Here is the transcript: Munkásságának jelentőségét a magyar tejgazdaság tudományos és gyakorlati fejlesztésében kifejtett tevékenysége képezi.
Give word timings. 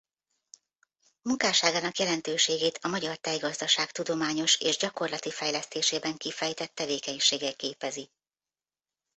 Munkásságának 1.21 1.97
jelentőségét 1.97 2.77
a 2.81 2.87
magyar 2.87 3.15
tejgazdaság 3.17 3.91
tudományos 3.91 4.59
és 4.59 4.77
gyakorlati 4.77 5.31
fejlesztésében 5.31 6.17
kifejtett 6.17 6.75
tevékenysége 6.75 7.51
képezi. 7.53 8.09